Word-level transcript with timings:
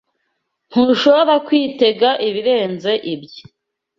Ntushobora 0.69 1.33
kwitega 1.47 2.09
ibirenze 2.27 2.91
ibyo. 3.13 3.43